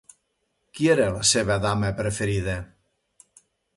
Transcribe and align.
Qui 0.77 0.87
era 0.93 1.11
la 1.17 1.21
seva 1.33 1.57
dama 1.67 1.91
preferida? 2.01 2.57